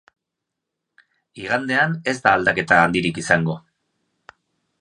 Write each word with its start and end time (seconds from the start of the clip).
Igandean 1.43 1.95
ez 2.13 2.17
da 2.23 2.33
aldaketa 2.39 2.83
handirik 2.87 3.23
izango. 3.25 3.59